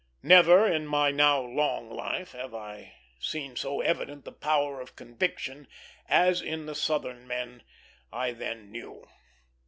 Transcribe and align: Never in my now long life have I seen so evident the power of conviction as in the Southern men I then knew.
Never 0.23 0.65
in 0.65 0.87
my 0.87 1.11
now 1.11 1.39
long 1.43 1.91
life 1.95 2.31
have 2.31 2.55
I 2.55 2.95
seen 3.19 3.55
so 3.55 3.81
evident 3.81 4.25
the 4.25 4.31
power 4.31 4.81
of 4.81 4.95
conviction 4.95 5.67
as 6.09 6.41
in 6.41 6.65
the 6.65 6.73
Southern 6.73 7.27
men 7.27 7.61
I 8.11 8.31
then 8.31 8.71
knew. 8.71 9.07